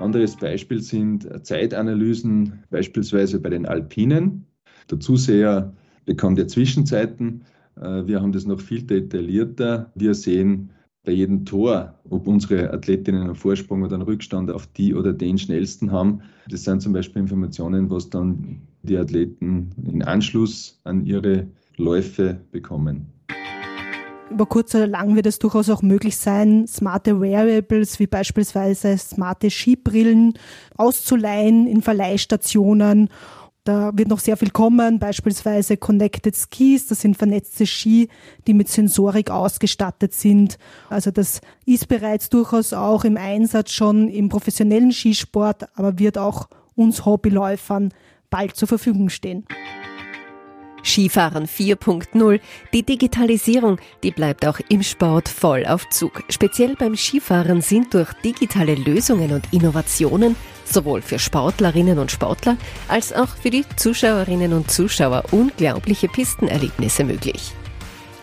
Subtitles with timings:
[0.00, 4.46] Anderes Beispiel sind Zeitanalysen, beispielsweise bei den Alpinen.
[4.90, 5.72] Der Zuseher
[6.04, 7.44] bekommt ja Zwischenzeiten.
[7.76, 9.92] Äh, wir haben das noch viel detaillierter.
[9.94, 10.70] Wir sehen
[11.04, 15.38] bei jedem Tor, ob unsere Athletinnen einen Vorsprung oder einen Rückstand auf die oder den
[15.38, 16.20] schnellsten haben.
[16.48, 21.46] Das sind zum Beispiel Informationen, was dann die Athleten in Anschluss an ihre
[21.76, 23.06] Läufe bekommen.
[24.30, 29.50] Über kurz oder lang wird es durchaus auch möglich sein, smarte Wearables wie beispielsweise smarte
[29.50, 30.34] Skibrillen
[30.76, 33.08] auszuleihen in Verleihstationen.
[33.64, 38.08] Da wird noch sehr viel kommen, beispielsweise Connected Skis, das sind vernetzte Ski,
[38.46, 40.58] die mit Sensorik ausgestattet sind.
[40.88, 46.48] Also das ist bereits durchaus auch im Einsatz schon im professionellen Skisport, aber wird auch
[46.74, 47.92] uns Hobbyläufern
[48.30, 49.44] bald zur Verfügung stehen.
[50.84, 52.40] Skifahren 4.0.
[52.72, 56.22] Die Digitalisierung, die bleibt auch im Sport voll auf Zug.
[56.28, 62.56] Speziell beim Skifahren sind durch digitale Lösungen und Innovationen sowohl für Sportlerinnen und Sportler
[62.88, 67.52] als auch für die Zuschauerinnen und Zuschauer unglaubliche Pistenerlebnisse möglich.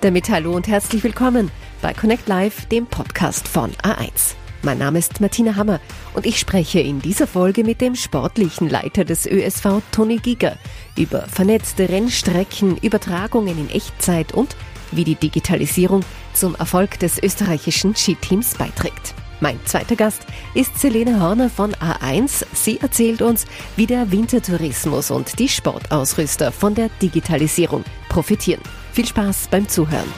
[0.02, 4.36] Damit hallo und herzlich willkommen bei Connect Live, dem Podcast von A1.
[4.64, 5.80] Mein Name ist Martina Hammer
[6.14, 10.58] und ich spreche in dieser Folge mit dem sportlichen Leiter des ÖSV Toni Giger
[10.98, 14.56] über vernetzte Rennstrecken, Übertragungen in Echtzeit und
[14.92, 16.02] wie die Digitalisierung
[16.34, 19.14] zum Erfolg des österreichischen Skiteams beiträgt.
[19.40, 22.46] Mein zweiter Gast ist Selene Horner von A1.
[22.54, 28.62] Sie erzählt uns, wie der Wintertourismus und die Sportausrüster von der Digitalisierung profitieren.
[28.94, 30.12] Viel Spaß beim Zuhören.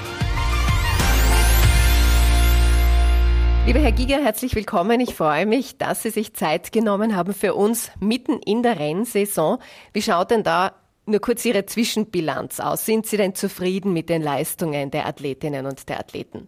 [3.70, 5.00] Lieber Herr Giger, herzlich willkommen.
[5.00, 9.60] Ich freue mich, dass Sie sich Zeit genommen haben für uns mitten in der Rennsaison.
[9.94, 10.72] Wie schaut denn da
[11.06, 12.88] nur kurz Ihre Zwischenbilanz aus?
[12.88, 16.48] Sind Sie denn zufrieden mit den Leistungen der Athletinnen und der Athleten?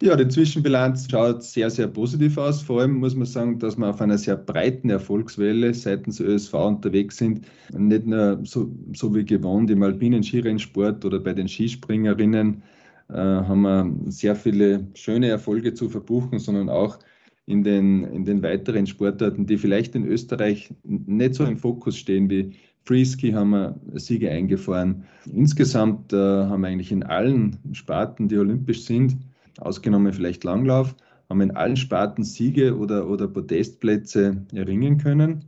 [0.00, 2.62] Ja, die Zwischenbilanz schaut sehr, sehr positiv aus.
[2.62, 7.16] Vor allem muss man sagen, dass wir auf einer sehr breiten Erfolgswelle seitens ÖSV unterwegs
[7.16, 7.44] sind.
[7.76, 12.62] Nicht nur so, so wie gewohnt im alpinen Skirennsport oder bei den Skispringerinnen,
[13.16, 16.98] haben wir sehr viele schöne Erfolge zu verbuchen, sondern auch
[17.46, 22.30] in den, in den weiteren Sportarten, die vielleicht in Österreich nicht so im Fokus stehen
[22.30, 25.04] wie Freeski, haben wir Siege eingefahren.
[25.32, 29.16] Insgesamt äh, haben wir eigentlich in allen Sparten, die olympisch sind,
[29.58, 30.94] ausgenommen vielleicht Langlauf,
[31.28, 35.44] haben wir in allen Sparten Siege oder, oder Podestplätze erringen können.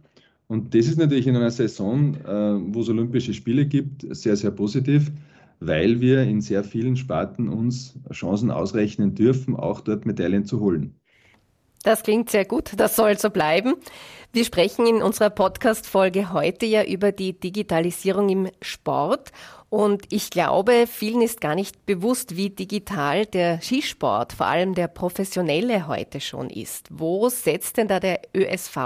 [0.47, 4.51] Und das ist natürlich in einer Saison, äh, wo es Olympische Spiele gibt, sehr, sehr
[4.51, 5.11] positiv
[5.67, 10.95] weil wir in sehr vielen Sparten uns Chancen ausrechnen dürfen, auch dort Medaillen zu holen.
[11.85, 13.75] Das klingt sehr gut, das soll so bleiben.
[14.33, 19.33] Wir sprechen in unserer Podcast-Folge heute ja über die Digitalisierung im Sport.
[19.69, 24.89] Und ich glaube, vielen ist gar nicht bewusst, wie digital der Skisport, vor allem der
[24.89, 26.89] professionelle heute schon ist.
[26.91, 28.77] Wo setzt denn da der ÖSV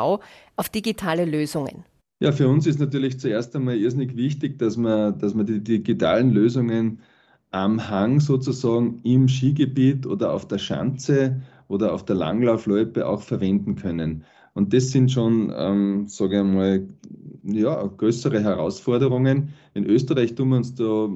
[0.57, 1.85] auf digitale Lösungen?
[2.21, 6.33] Ja, für uns ist natürlich zuerst einmal irrsinnig wichtig, dass man, dass man die digitalen
[6.33, 7.01] Lösungen
[7.53, 13.77] am Hang sozusagen im Skigebiet oder auf der Schanze oder auf der Langlaufloipe auch verwenden
[13.77, 14.25] können.
[14.55, 16.89] Und das sind schon, ähm, sage ich mal,
[17.45, 19.51] ja, größere Herausforderungen.
[19.75, 21.09] In Österreich tun wir uns da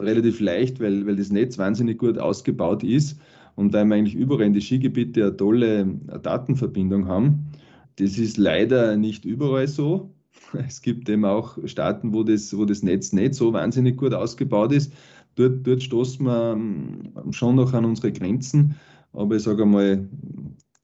[0.00, 3.18] relativ leicht, weil, weil das Netz wahnsinnig gut ausgebaut ist
[3.56, 5.86] und weil wir eigentlich überall in die Skigebiete eine tolle
[6.22, 7.48] Datenverbindung haben.
[7.96, 10.15] Das ist leider nicht überall so.
[10.66, 14.72] Es gibt eben auch Staaten, wo das, wo das Netz nicht so wahnsinnig gut ausgebaut
[14.72, 14.92] ist.
[15.34, 18.76] Dort, dort stoßen wir ähm, schon noch an unsere Grenzen.
[19.12, 20.08] Aber ich sage einmal,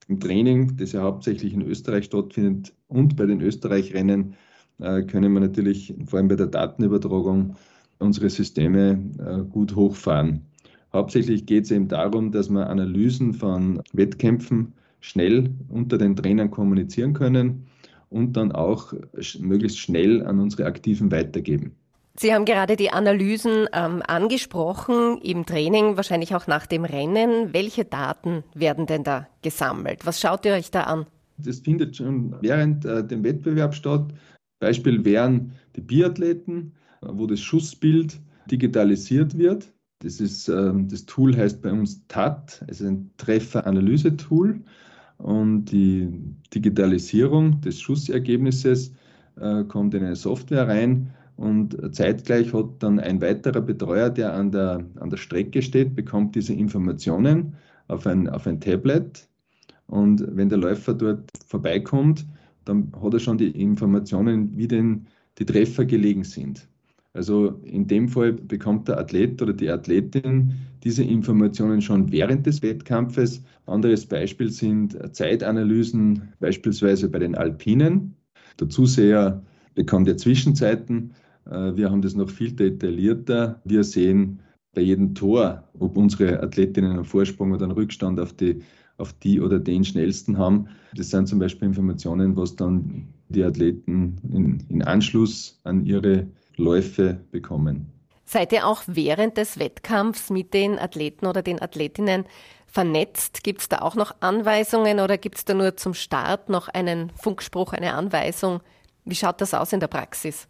[0.07, 4.35] im Training, das ja hauptsächlich in Österreich stattfindet und bei den Österreich-Rennen,
[4.79, 7.55] äh, können wir natürlich vor allem bei der Datenübertragung
[7.99, 10.41] unsere Systeme äh, gut hochfahren.
[10.91, 17.13] Hauptsächlich geht es eben darum, dass wir Analysen von Wettkämpfen schnell unter den Trainern kommunizieren
[17.13, 17.65] können
[18.13, 18.93] und dann auch
[19.39, 21.75] möglichst schnell an unsere Aktiven weitergeben.
[22.15, 27.53] Sie haben gerade die Analysen ähm, angesprochen im Training, wahrscheinlich auch nach dem Rennen.
[27.53, 30.05] Welche Daten werden denn da gesammelt?
[30.05, 31.07] Was schaut ihr euch da an?
[31.39, 34.13] Das findet schon während äh, dem Wettbewerb statt.
[34.59, 38.19] Beispiel wären die Biathleten, äh, wo das Schussbild
[38.51, 39.73] digitalisiert wird.
[39.99, 44.61] Das, ist, äh, das Tool heißt bei uns TAT, es ist ein Trefferanalyse-Tool.
[45.23, 46.09] Und die
[46.53, 48.91] Digitalisierung des Schussergebnisses
[49.39, 54.51] äh, kommt in eine Software rein und zeitgleich hat dann ein weiterer Betreuer, der an
[54.51, 57.55] der, an der Strecke steht, bekommt diese Informationen
[57.87, 59.25] auf ein, auf ein Tablet.
[59.87, 62.25] Und wenn der Läufer dort vorbeikommt,
[62.65, 66.67] dann hat er schon die Informationen, wie denn die Treffer gelegen sind.
[67.13, 72.61] Also in dem Fall bekommt der Athlet oder die Athletin diese Informationen schon während des
[72.63, 73.43] Wettkampfes.
[73.67, 78.15] Anderes Beispiel sind Zeitanalysen, beispielsweise bei den Alpinen.
[78.59, 79.43] Der Zuseher
[79.75, 81.13] bekommt ja Zwischenzeiten.
[81.45, 83.61] Äh, wir haben das noch viel detaillierter.
[83.63, 84.39] Wir sehen
[84.73, 88.61] bei jedem Tor, ob unsere Athletinnen einen Vorsprung oder einen Rückstand auf die,
[88.97, 90.67] auf die oder den schnellsten haben.
[90.95, 96.27] Das sind zum Beispiel Informationen, was dann die Athleten in, in Anschluss an ihre
[96.57, 97.91] Läufe bekommen.
[98.25, 102.25] Seid ihr auch während des Wettkampfs mit den Athleten oder den Athletinnen
[102.67, 103.43] vernetzt?
[103.43, 107.11] Gibt es da auch noch Anweisungen oder gibt es da nur zum Start noch einen
[107.11, 108.61] Funkspruch, eine Anweisung?
[109.05, 110.47] Wie schaut das aus in der Praxis?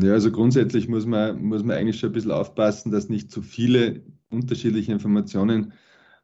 [0.00, 3.42] Ja, also grundsätzlich muss man, muss man eigentlich schon ein bisschen aufpassen, dass nicht zu
[3.42, 5.72] viele unterschiedliche Informationen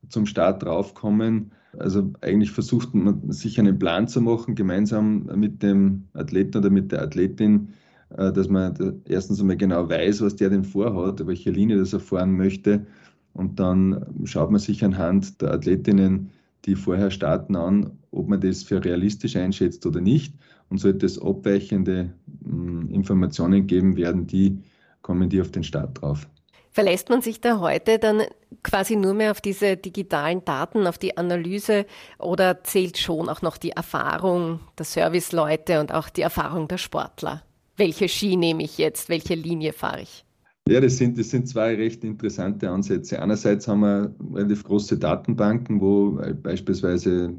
[0.09, 1.53] zum Start draufkommen.
[1.79, 6.93] Also eigentlich versucht man sich einen Plan zu machen, gemeinsam mit dem Athleten oder mit
[6.93, 7.75] der Athletin,
[8.11, 12.37] dass man erstens einmal genau weiß, was der denn vorhat, welche Linie das er fahren
[12.37, 12.87] möchte.
[13.33, 16.31] Und dann schaut man sich anhand der Athletinnen,
[16.65, 20.35] die vorher starten, an, ob man das für realistisch einschätzt oder nicht.
[20.69, 22.13] Und sollte es abweichende
[22.45, 24.63] hm, Informationen geben, werden die,
[25.03, 26.27] kommen die auf den Start drauf.
[26.73, 28.23] Verlässt man sich da heute dann
[28.63, 31.87] quasi nur mehr auf diese digitalen Daten, auf die Analyse
[32.19, 37.46] oder zählt schon auch noch die Erfahrung der Serviceleute und auch die Erfahrung der Sportler?
[37.77, 39.09] Welche Ski nehme ich jetzt?
[39.09, 40.25] Welche Linie fahre ich?
[40.69, 43.23] Ja, das sind, das sind zwei recht interessante Ansätze.
[43.23, 47.33] Einerseits haben wir relativ große Datenbanken, wo beispielsweise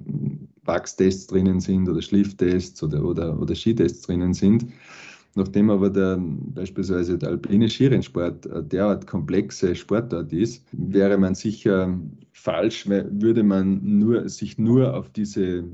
[0.63, 4.67] Wachstests drinnen sind oder Schlifftests oder, oder, oder Skitests drinnen sind.
[5.35, 11.99] Nachdem aber der, beispielsweise der alpine Skirennsport derart komplexe Sportart ist, wäre man sicher
[12.31, 15.65] falsch, würde man nur, sich nur auf diese,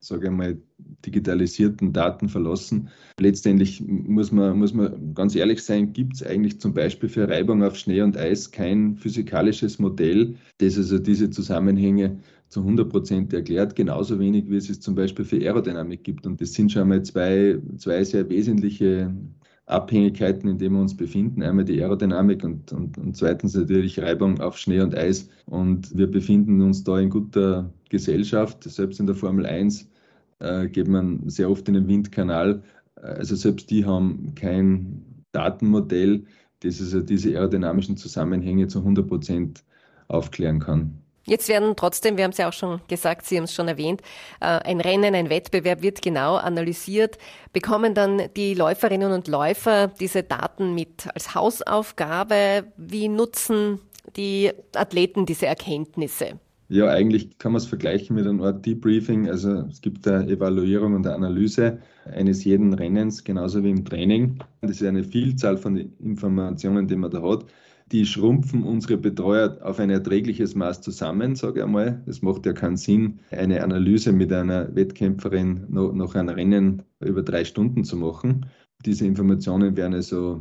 [0.00, 0.58] sage ich mal,
[1.04, 2.88] digitalisierten Daten verlassen.
[3.18, 7.62] Letztendlich muss man, muss man ganz ehrlich sein, gibt es eigentlich zum Beispiel für Reibung
[7.62, 12.18] auf Schnee und Eis kein physikalisches Modell, das also diese Zusammenhänge
[12.48, 16.26] zu 100 Prozent erklärt, genauso wenig wie es es zum Beispiel für Aerodynamik gibt.
[16.26, 19.14] Und das sind schon mal zwei, zwei sehr wesentliche
[19.70, 21.42] Abhängigkeiten, in denen wir uns befinden.
[21.42, 25.28] Einmal die Aerodynamik und, und, und zweitens natürlich Reibung auf Schnee und Eis.
[25.46, 28.64] Und wir befinden uns da in guter Gesellschaft.
[28.64, 29.88] Selbst in der Formel 1
[30.40, 32.62] äh, geht man sehr oft in den Windkanal.
[32.96, 36.24] Also selbst die haben kein Datenmodell,
[36.60, 39.64] das also diese aerodynamischen Zusammenhänge zu 100 Prozent
[40.08, 40.98] aufklären kann.
[41.26, 44.00] Jetzt werden trotzdem, wir haben es ja auch schon gesagt, Sie haben es schon erwähnt,
[44.40, 47.18] äh, ein Rennen, ein Wettbewerb wird genau analysiert.
[47.52, 52.64] Bekommen dann die Läuferinnen und Läufer diese Daten mit als Hausaufgabe?
[52.76, 53.80] Wie nutzen
[54.16, 56.38] die Athleten diese Erkenntnisse?
[56.68, 59.28] Ja, eigentlich kann man es vergleichen mit einer Art Debriefing.
[59.28, 64.38] Also es gibt eine Evaluierung und eine Analyse eines jeden Rennens, genauso wie im Training.
[64.62, 67.44] Das ist eine Vielzahl von Informationen, die man da hat
[67.92, 72.02] die schrumpfen unsere Betreuer auf ein erträgliches Maß zusammen, sage ich einmal.
[72.06, 77.22] Es macht ja keinen Sinn, eine Analyse mit einer Wettkämpferin noch, noch ein Rennen über
[77.22, 78.46] drei Stunden zu machen.
[78.84, 80.40] Diese Informationen werden also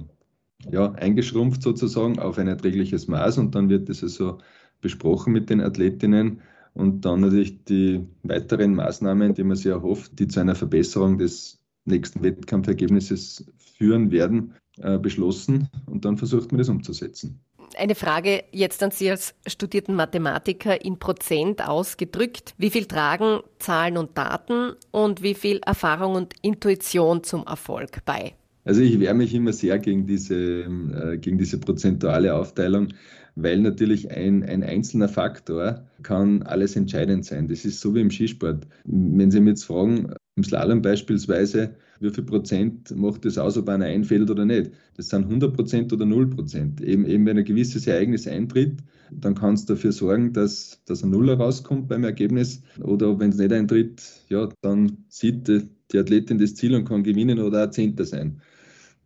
[0.69, 4.37] ja, eingeschrumpft sozusagen auf ein erträgliches Maß und dann wird das also
[4.81, 6.41] besprochen mit den Athletinnen
[6.73, 11.59] und dann natürlich die weiteren Maßnahmen, die man sich erhofft, die zu einer Verbesserung des
[11.85, 13.45] nächsten Wettkampfergebnisses
[13.79, 17.39] führen werden, äh, beschlossen und dann versucht man das umzusetzen.
[17.77, 22.53] Eine Frage jetzt an Sie als studierten Mathematiker in Prozent ausgedrückt.
[22.57, 28.33] Wie viel tragen Zahlen und Daten und wie viel Erfahrung und Intuition zum Erfolg bei?
[28.65, 32.89] Also ich wehre mich immer sehr gegen diese, äh, gegen diese prozentuale Aufteilung,
[33.35, 37.47] weil natürlich ein, ein einzelner Faktor kann alles entscheidend sein.
[37.47, 38.68] Das ist so wie im Skisport.
[38.83, 43.69] Wenn Sie mich jetzt fragen, im Slalom beispielsweise, wie viel Prozent macht das aus, ob
[43.69, 44.71] einer einfällt oder nicht?
[44.95, 46.81] Das sind 100 Prozent oder 0 Prozent.
[46.81, 48.77] Eben, eben wenn ein gewisses Ereignis eintritt,
[49.11, 52.61] dann kannst du dafür sorgen, dass, dass ein Nuller rauskommt beim Ergebnis.
[52.81, 57.03] Oder wenn es nicht eintritt, ja, dann sieht die, die Athletin das Ziel und kann
[57.03, 58.41] gewinnen oder auch Zehnter sein.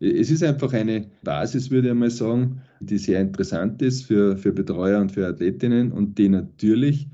[0.00, 4.52] Es ist einfach eine Basis, würde ich mal sagen, die sehr interessant ist für, für
[4.52, 7.08] Betreuer und für Athletinnen und die natürlich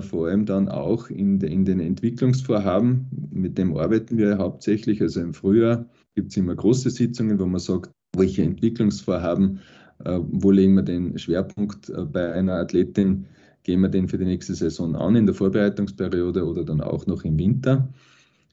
[0.00, 5.00] vor allem dann auch in, in den Entwicklungsvorhaben, mit dem arbeiten wir hauptsächlich.
[5.00, 9.60] Also im Frühjahr gibt es immer große Sitzungen, wo man sagt, welche Entwicklungsvorhaben,
[10.04, 13.26] äh, wo legen wir den Schwerpunkt äh, bei einer Athletin,
[13.64, 17.24] gehen wir den für die nächste Saison an in der Vorbereitungsperiode oder dann auch noch
[17.24, 17.88] im Winter.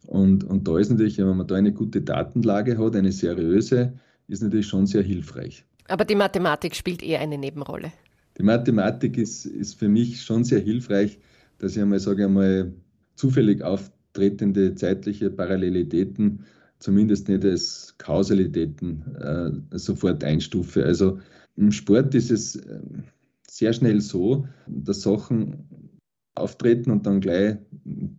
[0.08, 3.94] Und, und da ist natürlich, wenn man da eine gute Datenlage hat, eine seriöse,
[4.28, 5.66] ist natürlich schon sehr hilfreich.
[5.88, 7.92] Aber die Mathematik spielt eher eine Nebenrolle.
[8.38, 11.20] Die Mathematik ist, ist für mich schon sehr hilfreich,
[11.58, 12.74] dass ich einmal, sage einmal,
[13.16, 16.46] zufällig auftretende zeitliche Parallelitäten
[16.80, 20.86] zumindest nicht als Kausalitäten äh, sofort einstufe.
[20.86, 21.20] Also
[21.56, 22.80] im Sport ist es äh,
[23.48, 25.70] sehr schnell so, dass Sachen
[26.36, 27.58] auftreten und dann gleich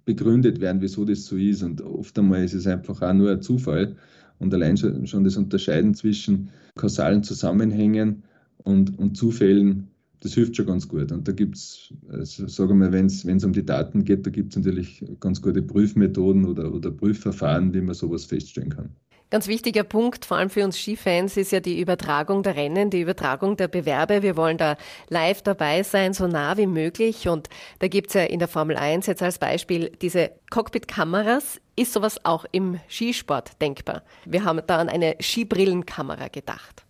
[0.07, 1.63] begründet werden, wieso das so ist.
[1.63, 3.97] Und oft einmal ist es einfach auch nur ein Zufall.
[4.39, 8.23] Und allein schon das Unterscheiden zwischen kausalen Zusammenhängen
[8.59, 9.89] und, und Zufällen,
[10.21, 11.13] das hilft schon ganz gut.
[11.13, 14.31] Und da gibt es, also sagen wir mal, wenn es um die Daten geht, da
[14.31, 18.91] gibt es natürlich ganz gute Prüfmethoden oder, oder Prüfverfahren, wie man sowas feststellen kann.
[19.29, 23.01] Ganz wichtiger Punkt, vor allem für uns Skifans, ist ja die Übertragung der Rennen, die
[23.01, 24.23] Übertragung der Bewerbe.
[24.23, 24.77] Wir wollen da
[25.09, 27.27] live dabei sein, so nah wie möglich.
[27.27, 27.49] Und
[27.81, 31.61] da gibt's ja in der Formel 1 jetzt als Beispiel diese Cockpit-Kameras.
[31.75, 34.05] Ist sowas auch im Skisport denkbar?
[34.27, 36.86] Wir haben da an eine Skibrillenkamera gedacht.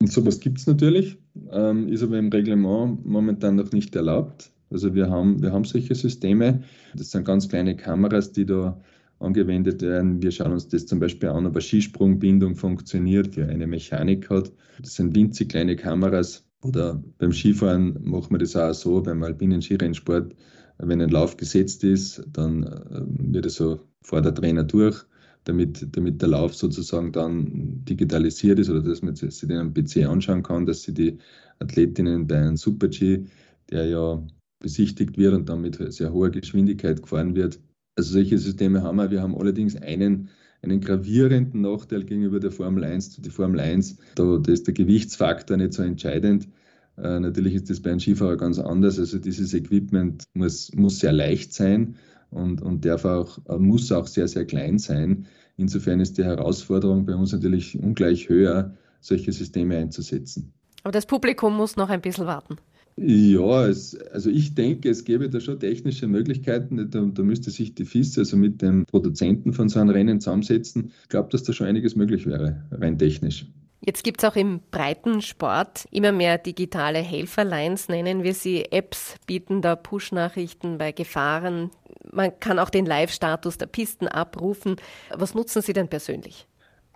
[0.00, 1.18] Und sowas gibt's natürlich,
[1.50, 4.52] ähm, ist aber im Reglement momentan noch nicht erlaubt.
[4.70, 6.62] Also wir haben, wir haben solche Systeme.
[6.94, 8.80] Das sind ganz kleine Kameras, die da
[9.20, 10.22] angewendet werden.
[10.22, 14.52] Wir schauen uns das zum Beispiel an, ob eine Skisprungbindung funktioniert, wie eine Mechanik hat.
[14.80, 16.44] Das sind winzig kleine Kameras.
[16.62, 20.34] Oder beim Skifahren machen wir das auch so, beim alpinen Skirennsport,
[20.78, 25.04] wenn ein Lauf gesetzt ist, dann äh, wird es so vor der Trainer durch,
[25.44, 30.06] damit, damit der Lauf sozusagen dann digitalisiert ist oder dass man sich den am PC
[30.06, 31.18] anschauen kann, dass sie die
[31.58, 33.24] Athletinnen bei einem Super-G,
[33.70, 34.26] der ja
[34.60, 37.60] besichtigt wird und dann mit sehr hoher Geschwindigkeit gefahren wird,
[37.96, 39.10] also solche Systeme haben wir.
[39.10, 40.28] Wir haben allerdings einen,
[40.62, 43.16] einen gravierenden Nachteil gegenüber der Formel 1.
[43.16, 46.48] Die Formel 1, da, da ist der Gewichtsfaktor nicht so entscheidend.
[46.96, 48.98] Äh, natürlich ist das bei einem Skifahrer ganz anders.
[48.98, 51.96] Also dieses Equipment muss, muss sehr leicht sein
[52.34, 55.26] und, und darf auch, äh, muss auch sehr, sehr klein sein.
[55.56, 60.52] Insofern ist die Herausforderung bei uns natürlich ungleich höher, solche Systeme einzusetzen.
[60.82, 62.56] Aber das Publikum muss noch ein bisschen warten.
[62.96, 66.90] Ja, es, also ich denke, es gäbe da schon technische Möglichkeiten.
[66.90, 70.92] Da, da müsste sich die FIS, also mit dem Produzenten von so einem Rennen zusammensetzen.
[71.02, 73.46] Ich glaube, dass da schon einiges möglich wäre, rein technisch.
[73.86, 78.64] Jetzt gibt es auch im breiten Sport immer mehr digitale Helferlines, nennen wir sie.
[78.70, 81.70] Apps bieten da Push-Nachrichten bei Gefahren.
[82.14, 84.76] Man kann auch den Live-Status der Pisten abrufen.
[85.14, 86.46] Was nutzen Sie denn persönlich?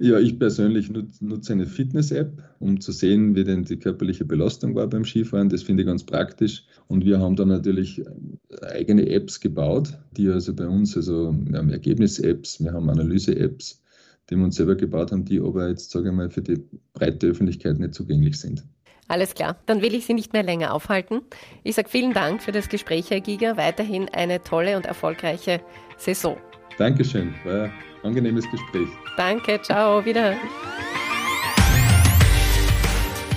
[0.00, 4.87] Ja, ich persönlich nutze eine Fitness-App, um zu sehen, wie denn die körperliche Belastung war
[4.87, 5.48] beim Skifahren.
[5.48, 6.64] Das finde ich ganz praktisch.
[6.87, 11.58] Und wir haben da natürlich äh, eigene Apps gebaut, die also bei uns, also wir
[11.58, 13.82] haben Ergebnis-Apps, wir haben Analyse-Apps,
[14.30, 17.26] die wir uns selber gebaut haben, die aber jetzt, sage ich mal, für die breite
[17.26, 18.62] Öffentlichkeit nicht zugänglich sind.
[19.08, 21.22] Alles klar, dann will ich Sie nicht mehr länger aufhalten.
[21.64, 23.56] Ich sage vielen Dank für das Gespräch, Herr Giger.
[23.56, 25.62] Weiterhin eine tolle und erfolgreiche
[25.96, 26.36] Saison.
[26.76, 27.72] Dankeschön, war ein
[28.02, 28.88] angenehmes Gespräch.
[29.16, 30.36] Danke, ciao, wieder.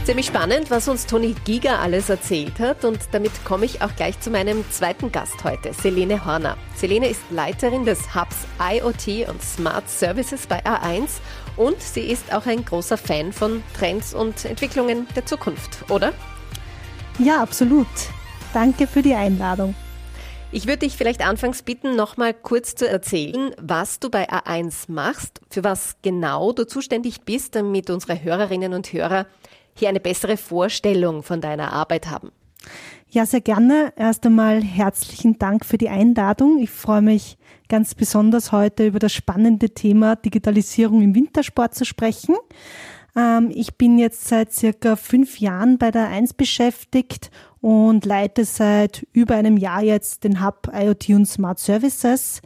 [0.04, 4.20] Ziemlich spannend, was uns Toni Giger alles erzählt hat und damit komme ich auch gleich
[4.20, 6.58] zu meinem zweiten Gast heute, Selene Horner.
[6.76, 11.22] Selene ist Leiterin des Hubs IoT und Smart Services bei A1
[11.58, 16.14] und sie ist auch ein großer Fan von Trends und Entwicklungen der Zukunft, oder?
[17.20, 17.88] Ja, absolut.
[18.54, 19.76] Danke für die Einladung.
[20.54, 25.40] Ich würde dich vielleicht anfangs bitten, nochmal kurz zu erzählen, was du bei A1 machst,
[25.50, 29.28] für was genau du zuständig bist, damit unsere Hörerinnen und Hörer
[29.76, 32.32] hier eine bessere Vorstellung von deiner Arbeit haben.
[33.14, 33.92] Ja, sehr gerne.
[33.98, 36.60] Erst einmal herzlichen Dank für die Einladung.
[36.60, 37.38] Ich freue mich
[37.68, 42.38] ganz besonders heute über das spannende Thema Digitalisierung im Wintersport zu sprechen.
[43.14, 49.06] Ähm, ich bin jetzt seit circa fünf Jahren bei der 1 beschäftigt und leite seit
[49.12, 52.42] über einem Jahr jetzt den Hub IoT und Smart Services.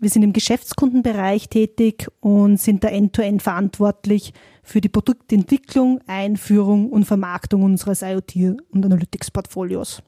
[0.00, 6.90] Wir sind im Geschäftskundenbereich tätig und sind da end-to-end -End verantwortlich für die Produktentwicklung, Einführung
[6.90, 10.02] und Vermarktung unseres IoT- und Analytics-Portfolios.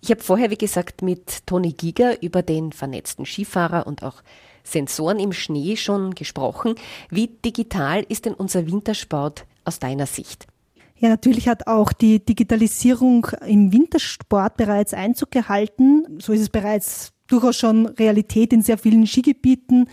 [0.00, 4.22] Ich habe vorher, wie gesagt, mit Toni Giger über den vernetzten Skifahrer und auch
[4.64, 6.74] Sensoren im Schnee schon gesprochen.
[7.10, 10.46] Wie digital ist denn unser Wintersport aus deiner Sicht?
[10.96, 16.18] Ja, natürlich hat auch die Digitalisierung im Wintersport bereits Einzug gehalten.
[16.18, 19.88] So ist es bereits durchaus schon Realität in sehr vielen Skigebieten,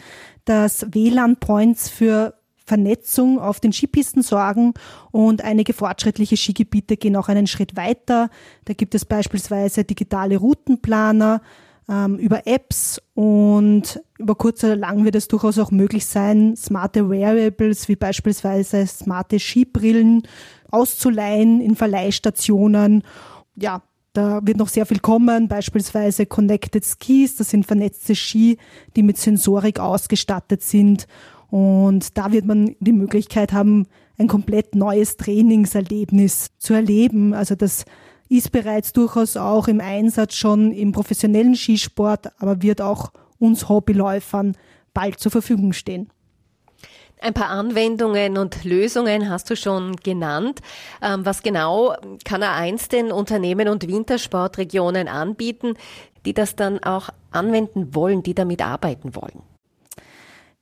[0.46, 2.34] dass WLAN-Points für
[2.70, 4.76] Vernetzung auf den Skipisten sorgen
[5.12, 8.30] und einige fortschrittliche Skigebiete gehen auch einen Schritt weiter.
[8.66, 11.42] Da gibt es beispielsweise digitale Routenplaner
[11.90, 17.10] ähm, über Apps und über kurz oder lang wird es durchaus auch möglich sein, smarte
[17.10, 20.28] Wearables wie beispielsweise smarte Skibrillen
[20.70, 23.04] auszuleihen in Verleihstationen.
[23.56, 23.82] Ja,
[24.14, 28.58] da wird noch sehr viel kommen, beispielsweise Connected Skis, das sind vernetzte Ski,
[28.96, 31.08] die mit Sensorik ausgestattet sind.
[31.50, 33.88] Und da wird man die Möglichkeit haben,
[34.18, 37.34] ein komplett neues Trainingserlebnis zu erleben.
[37.34, 37.86] Also das
[38.28, 44.56] ist bereits durchaus auch im Einsatz schon im professionellen Skisport, aber wird auch uns Hobbyläufern
[44.94, 46.10] bald zur Verfügung stehen.
[47.22, 50.62] Ein paar Anwendungen und Lösungen hast du schon genannt.
[51.02, 55.74] Ähm, was genau kann A1 den Unternehmen und Wintersportregionen anbieten,
[56.26, 59.42] die das dann auch anwenden wollen, die damit arbeiten wollen?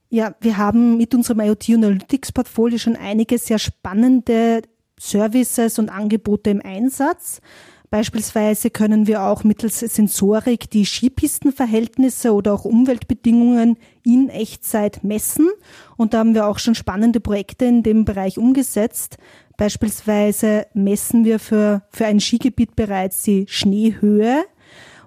[0.10, 4.62] Ja, wir haben mit unserem IoT Analytics Portfolio schon einige sehr spannende
[5.00, 7.42] Services und Angebote im Einsatz.
[7.89, 15.50] Beispielsweise können wir auch mittels Sensorik die Skipistenverhältnisse oder auch Umweltbedingungen in Echtzeit messen.
[15.96, 19.17] Und da haben wir auch schon spannende Projekte in dem Bereich umgesetzt.
[19.56, 24.44] Beispielsweise messen wir für, für ein Skigebiet bereits die Schneehöhe.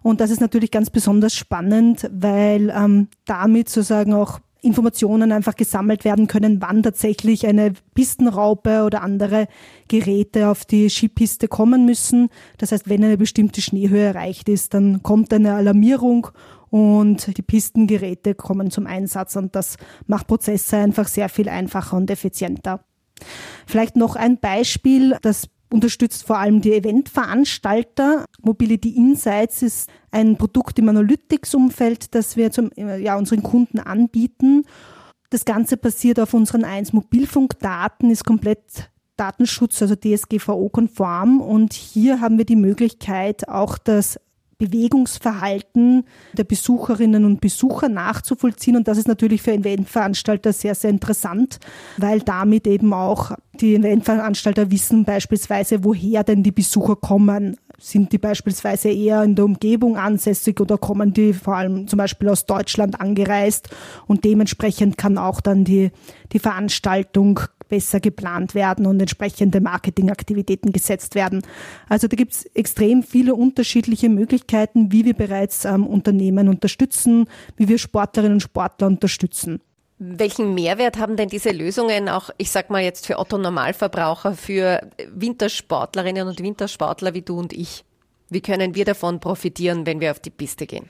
[0.02, 6.04] Und das ist natürlich ganz besonders spannend, weil ähm, damit sozusagen auch Informationen einfach gesammelt
[6.04, 9.48] werden können, wann tatsächlich eine Pistenraupe oder andere
[9.88, 12.28] Geräte auf die Skipiste kommen müssen.
[12.58, 16.28] Das heißt, wenn eine bestimmte Schneehöhe erreicht ist, dann kommt eine Alarmierung
[16.70, 19.76] und die Pistengeräte kommen zum Einsatz und das
[20.06, 22.84] macht Prozesse einfach sehr viel einfacher und effizienter.
[23.66, 28.24] Vielleicht noch ein Beispiel, das unterstützt vor allem die Eventveranstalter.
[28.42, 34.64] Mobility Insights ist ein Produkt im Analytics-Umfeld, das wir zum, ja, unseren Kunden anbieten.
[35.30, 41.40] Das Ganze basiert auf unseren 1 Mobilfunkdaten, ist komplett Datenschutz, also DSGVO-konform.
[41.40, 44.18] Und hier haben wir die Möglichkeit, auch das
[44.60, 48.76] Bewegungsverhalten der Besucherinnen und Besucher nachzuvollziehen.
[48.76, 51.58] Und das ist natürlich für Eventveranstalter sehr, sehr interessant,
[51.96, 57.56] weil damit eben auch die Eventveranstalter wissen beispielsweise, woher denn die Besucher kommen.
[57.78, 62.28] Sind die beispielsweise eher in der Umgebung ansässig oder kommen die vor allem zum Beispiel
[62.28, 63.70] aus Deutschland angereist
[64.06, 65.90] und dementsprechend kann auch dann die,
[66.32, 71.40] die Veranstaltung besser geplant werden und entsprechende Marketingaktivitäten gesetzt werden.
[71.88, 77.68] Also da gibt es extrem viele unterschiedliche Möglichkeiten, wie wir bereits ähm, Unternehmen unterstützen, wie
[77.68, 79.60] wir Sportlerinnen und Sportler unterstützen.
[79.98, 84.80] Welchen Mehrwert haben denn diese Lösungen auch, ich sag mal jetzt für Otto Normalverbraucher, für
[85.14, 87.84] Wintersportlerinnen und Wintersportler wie du und ich?
[88.30, 90.88] Wie können wir davon profitieren, wenn wir auf die Piste gehen?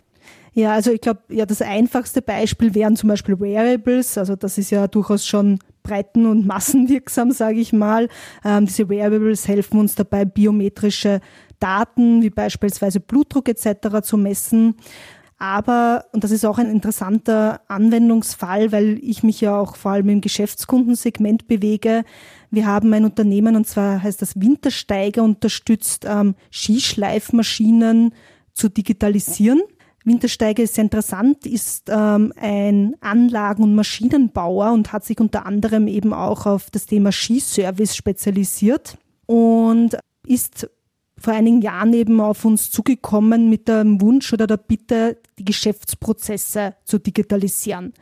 [0.52, 4.18] Ja, also ich glaube, ja, das einfachste Beispiel wären zum Beispiel Wearables.
[4.18, 8.08] Also das ist ja durchaus schon breiten- und massenwirksam, sage ich mal.
[8.45, 11.21] Ähm, diese Wearables helfen uns dabei, biometrische
[11.58, 14.02] Daten wie beispielsweise Blutdruck etc.
[14.02, 14.76] zu messen.
[15.38, 20.10] Aber, und das ist auch ein interessanter Anwendungsfall, weil ich mich ja auch vor allem
[20.10, 22.04] im Geschäftskundensegment bewege.
[22.50, 28.12] Wir haben ein Unternehmen, und zwar heißt das Wintersteiger, unterstützt ähm, Skischleifmaschinen
[28.52, 29.62] zu digitalisieren.
[30.04, 35.89] Wintersteiger ist sehr interessant, ist ähm, ein Anlagen- und Maschinenbauer und hat sich unter anderem
[35.89, 40.69] eben auch auf das Thema Skiservice spezialisiert und ist
[41.19, 46.75] vor einigen Jahren eben auf uns zugekommen mit dem Wunsch oder der Bitte, die Geschäftsprozesse
[46.84, 47.93] zu digitalisieren.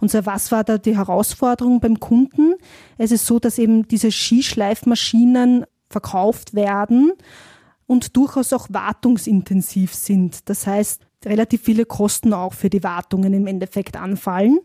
[0.00, 2.54] Und so was war da die Herausforderung beim Kunden?
[2.98, 7.12] Es ist so, dass eben diese Skischleifmaschinen verkauft werden
[7.86, 10.48] und durchaus auch wartungsintensiv sind.
[10.50, 14.58] Das heißt, relativ viele Kosten auch für die Wartungen im Endeffekt anfallen.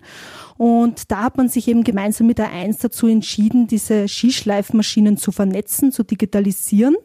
[0.58, 5.32] Und da hat man sich eben gemeinsam mit der 1 dazu entschieden, diese Skischleifmaschinen zu
[5.32, 6.96] vernetzen, zu digitalisieren.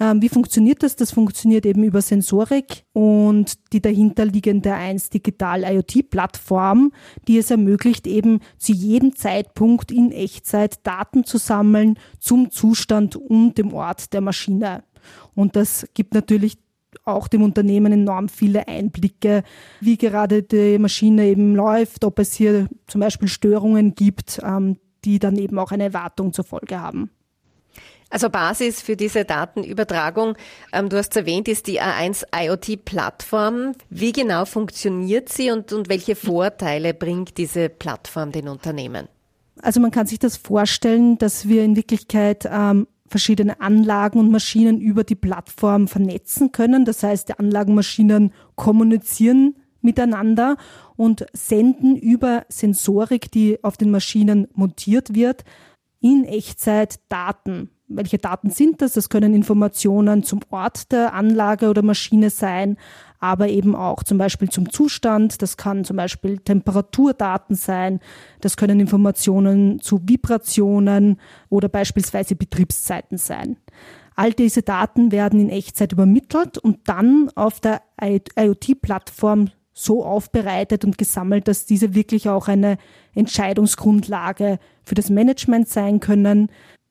[0.00, 0.96] Ähm, wie funktioniert das?
[0.96, 6.92] Das funktioniert eben über Sensorik und die dahinterliegende 1 Digital IoT Plattform,
[7.28, 13.56] die es ermöglicht, eben zu jedem Zeitpunkt in Echtzeit Daten zu sammeln zum Zustand und
[13.56, 14.82] dem Ort der Maschine.
[15.34, 16.56] Und das gibt natürlich
[17.04, 19.42] auch dem Unternehmen enorm viele Einblicke,
[19.80, 25.18] wie gerade die Maschine eben läuft, ob es hier zum Beispiel Störungen gibt, ähm, die
[25.18, 27.10] dann eben auch eine Wartung zur Folge haben.
[28.10, 30.36] Also Basis für diese Datenübertragung,
[30.72, 33.72] ähm, du hast erwähnt, ist die A1 IoT-Plattform.
[33.90, 39.08] Wie genau funktioniert sie und, und welche Vorteile bringt diese Plattform den Unternehmen?
[39.62, 44.80] Also man kann sich das vorstellen, dass wir in Wirklichkeit ähm, verschiedene Anlagen und Maschinen
[44.80, 46.84] über die Plattform vernetzen können.
[46.84, 50.56] Das heißt, die Anlagenmaschinen kommunizieren miteinander
[50.96, 55.44] und senden über Sensorik, die auf den Maschinen montiert wird,
[56.00, 57.70] in Echtzeit Daten.
[57.86, 58.94] Welche Daten sind das?
[58.94, 62.78] Das können Informationen zum Ort der Anlage oder Maschine sein,
[63.24, 65.40] aber eben auch zum Beispiel zum Zustand.
[65.40, 68.00] Das kann zum Beispiel Temperaturdaten sein.
[68.42, 73.56] Das können Informationen zu Vibrationen oder beispielsweise Betriebszeiten sein.
[74.14, 80.98] All diese Daten werden in Echtzeit übermittelt und dann auf der IoT-Plattform so aufbereitet und
[80.98, 82.76] gesammelt, dass diese wirklich auch eine
[83.14, 86.50] Entscheidungsgrundlage für das Management sein können.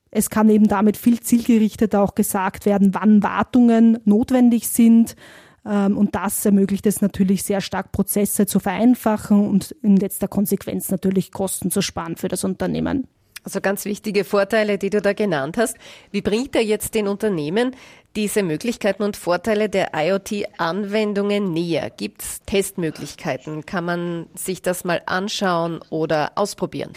[0.10, 5.16] Es kann eben damit viel zielgerichteter auch gesagt werden, wann Wartungen notwendig sind,
[5.64, 11.32] und das ermöglicht es natürlich sehr stark, Prozesse zu vereinfachen und in letzter Konsequenz natürlich
[11.32, 13.08] Kosten zu sparen für das Unternehmen.
[13.46, 15.76] Also ganz wichtige Vorteile, die du da genannt hast.
[16.12, 17.76] Wie bringt er jetzt den Unternehmen
[18.16, 21.90] diese Möglichkeiten und Vorteile der IoT-Anwendungen näher?
[21.90, 23.66] Gibt es Testmöglichkeiten?
[23.66, 26.94] Kann man sich das mal anschauen oder ausprobieren?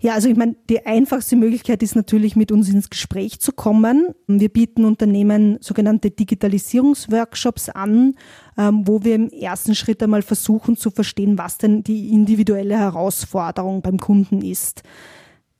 [0.00, 4.14] Ja, also ich meine, die einfachste Möglichkeit ist natürlich, mit uns ins Gespräch zu kommen.
[4.28, 8.14] Wir bieten Unternehmen sogenannte Digitalisierungsworkshops an,
[8.56, 13.82] ähm, wo wir im ersten Schritt einmal versuchen zu verstehen, was denn die individuelle Herausforderung
[13.82, 14.82] beim Kunden ist.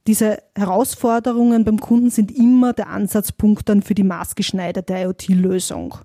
[0.06, 5.96] Diese Herausforderungen beim Kunden sind immer der Ansatzpunkt dann für die maßgeschneiderte IoT-Lösung.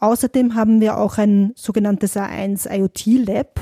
[0.00, 3.60] Außerdem haben wir auch ein sogenanntes A1 IoT Lab.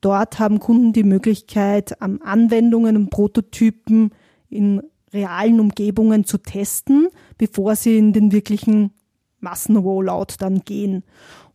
[0.00, 4.10] Dort haben Kunden die Möglichkeit, Anwendungen und Prototypen
[4.48, 4.82] in
[5.12, 8.92] realen Umgebungen zu testen, bevor sie in den wirklichen
[9.40, 11.04] Massenrollout dann gehen.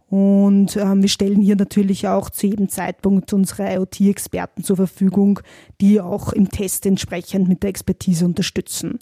[0.10, 5.39] Und ähm, wir stellen hier natürlich auch zu jedem Zeitpunkt unsere IoT-Experten zur Verfügung,
[5.82, 8.99] die auch im Test entsprechend mit der Expertise unterstützen.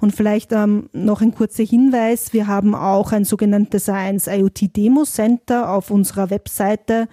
[0.00, 2.32] Und vielleicht ähm, noch ein kurzer Hinweis.
[2.32, 7.06] Wir haben auch ein sogenanntes Science IoT Demo Center auf unserer Webseite.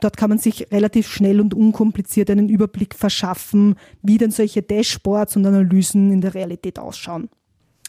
[0.00, 5.36] Dort kann man sich relativ schnell und unkompliziert einen Überblick verschaffen, wie denn solche Dashboards
[5.36, 7.28] und Analysen in der Realität ausschauen.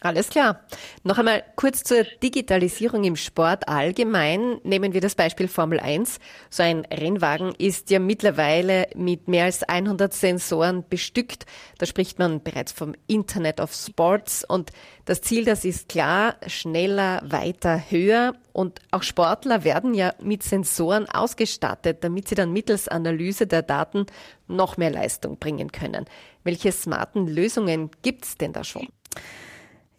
[0.03, 0.59] Alles klar.
[1.05, 4.59] Noch einmal kurz zur Digitalisierung im Sport allgemein.
[4.63, 6.19] Nehmen wir das Beispiel Formel 1.
[6.49, 11.45] So ein Rennwagen ist ja mittlerweile mit mehr als 100 Sensoren bestückt.
[11.77, 14.43] Da spricht man bereits vom Internet of Sports.
[14.43, 14.71] Und
[15.05, 18.33] das Ziel, das ist klar, schneller, weiter, höher.
[18.51, 24.05] Und auch Sportler werden ja mit Sensoren ausgestattet, damit sie dann mittels Analyse der Daten
[24.49, 26.03] noch mehr Leistung bringen können.
[26.43, 28.89] Welche smarten Lösungen gibt's denn da schon?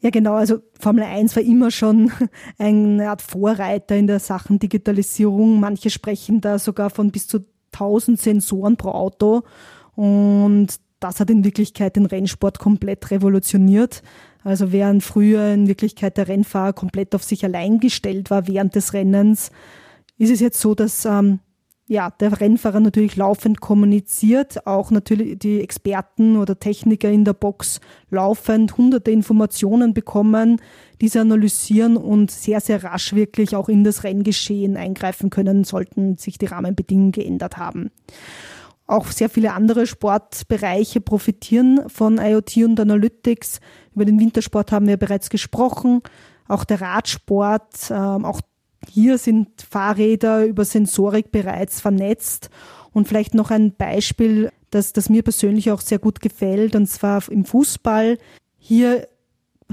[0.04, 0.34] Ja, genau.
[0.34, 2.12] Also Formel 1 war immer schon
[2.58, 5.60] eine Art Vorreiter in der Sachen Digitalisierung.
[5.60, 7.38] Manche sprechen da sogar von bis zu
[7.72, 9.44] 1000 Sensoren pro Auto.
[9.94, 14.02] Und das hat in Wirklichkeit den Rennsport komplett revolutioniert.
[14.42, 18.92] Also während früher in Wirklichkeit der Rennfahrer komplett auf sich allein gestellt war während des
[18.92, 19.50] Rennens,
[20.18, 21.40] ist es jetzt so, dass ähm,
[21.86, 27.80] ja, der Rennfahrer natürlich laufend kommuniziert, auch natürlich die Experten oder Techniker in der Box
[28.10, 30.60] laufend hunderte Informationen bekommen,
[31.02, 36.38] diese analysieren und sehr, sehr rasch wirklich auch in das Renngeschehen eingreifen können, sollten sich
[36.38, 37.90] die Rahmenbedingungen geändert haben.
[38.86, 43.60] Auch sehr viele andere Sportbereiche profitieren von IoT und Analytics.
[43.94, 46.00] Über den Wintersport haben wir bereits gesprochen.
[46.48, 48.40] Auch der Radsport, ähm, auch
[48.88, 52.50] hier sind Fahrräder über Sensorik bereits vernetzt.
[52.92, 57.28] Und vielleicht noch ein Beispiel, das, das mir persönlich auch sehr gut gefällt, und zwar
[57.28, 58.18] im Fußball.
[58.56, 59.08] Hier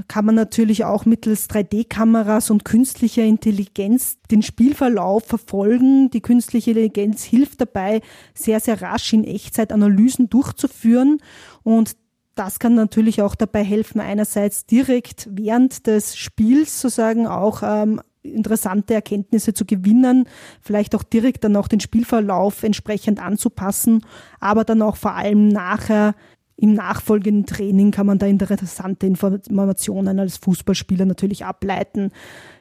[0.08, 6.10] kann man natürlich auch mittels 3D-Kameras und künstlicher Intelligenz den Spielverlauf verfolgen.
[6.12, 8.02] Die künstliche Intelligenz hilft dabei,
[8.34, 11.19] sehr, sehr rasch in Echtzeit Analysen durchzuführen.
[11.63, 11.95] Und
[12.36, 18.94] das kann natürlich auch dabei helfen, einerseits direkt während des Spiels sozusagen auch ähm, interessante
[18.94, 20.28] Erkenntnisse zu gewinnen,
[20.62, 24.06] vielleicht auch direkt dann auch den Spielverlauf entsprechend anzupassen,
[24.40, 26.16] aber dann auch vor allem nachher
[26.62, 32.12] im nachfolgenden Training kann man da interessante Informationen als Fußballspieler natürlich ableiten.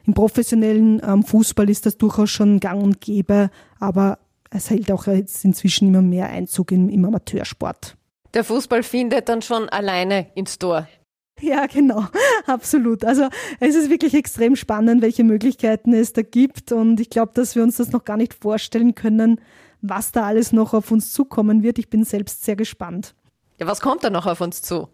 [0.07, 4.17] Im professionellen ähm, Fußball ist das durchaus schon gang und gäbe, aber
[4.49, 7.95] es hält auch jetzt inzwischen immer mehr Einzug im, im Amateursport.
[8.33, 10.87] Der Fußball findet dann schon alleine ins Tor.
[11.41, 12.05] Ja, genau,
[12.45, 13.03] absolut.
[13.03, 13.27] Also
[13.59, 17.63] es ist wirklich extrem spannend, welche Möglichkeiten es da gibt und ich glaube, dass wir
[17.63, 19.41] uns das noch gar nicht vorstellen können,
[19.81, 21.79] was da alles noch auf uns zukommen wird.
[21.79, 23.15] Ich bin selbst sehr gespannt.
[23.57, 24.87] Ja, was kommt da noch auf uns zu?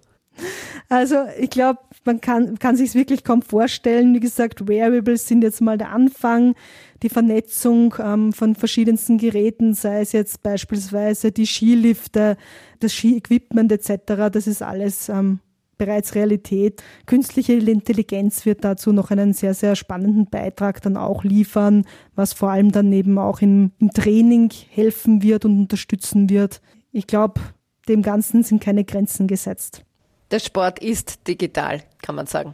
[0.90, 4.14] Also ich glaube, man kann, kann sich es wirklich kaum vorstellen.
[4.14, 6.56] Wie gesagt, Wearables sind jetzt mal der Anfang.
[7.04, 12.38] Die Vernetzung ähm, von verschiedensten Geräten, sei es jetzt beispielsweise die Skilifte,
[12.80, 15.40] das Ski-Equipment etc., das ist alles ähm,
[15.78, 16.84] bereits Realität.
[17.06, 21.86] Künstliche Intelligenz wird dazu noch einen sehr, sehr spannenden Beitrag dann auch liefern,
[22.16, 26.62] was vor allem dann eben auch im, im Training helfen wird und unterstützen wird.
[26.92, 27.42] Ich glaube,
[27.88, 29.84] dem Ganzen sind keine Grenzen gesetzt.
[30.32, 32.54] Der Sport ist digital, kann man sagen.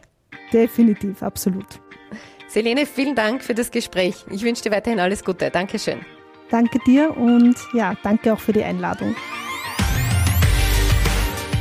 [0.52, 1.80] Definitiv, absolut.
[2.46, 4.24] Selene, vielen Dank für das Gespräch.
[4.30, 5.50] Ich wünsche dir weiterhin alles Gute.
[5.50, 6.00] Dankeschön.
[6.50, 9.16] Danke dir und ja, danke auch für die Einladung.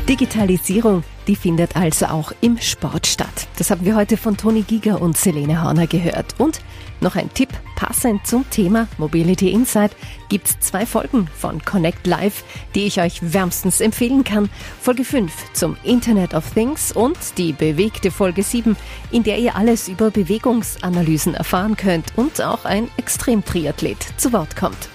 [0.10, 3.48] Digitalisierung, die findet also auch im Sport statt.
[3.58, 6.36] Das haben wir heute von Toni Giger und Selene Horner gehört.
[6.39, 6.60] Und
[7.00, 9.96] noch ein Tipp, passend zum Thema Mobility Insight
[10.28, 12.44] gibt's zwei Folgen von Connect Live,
[12.76, 14.50] die ich euch wärmstens empfehlen kann.
[14.82, 18.76] Folge 5 zum Internet of Things und die bewegte Folge 7,
[19.12, 24.89] in der ihr alles über Bewegungsanalysen erfahren könnt und auch ein Extremtriathlet zu Wort kommt.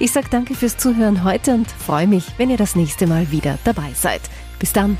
[0.00, 3.58] Ich sage danke fürs Zuhören heute und freue mich, wenn ihr das nächste Mal wieder
[3.64, 4.22] dabei seid.
[4.58, 4.98] Bis dann.